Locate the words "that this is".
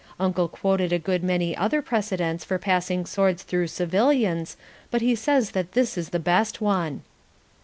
5.51-6.09